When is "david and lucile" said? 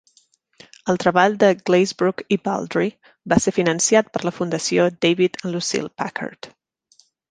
5.09-5.97